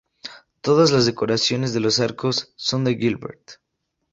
[0.61, 3.59] Todas las decoraciones de los arcos son de Gilbert.